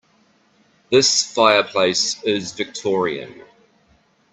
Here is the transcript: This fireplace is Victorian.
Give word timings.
This 0.89 1.31
fireplace 1.31 2.23
is 2.23 2.53
Victorian. 2.53 3.43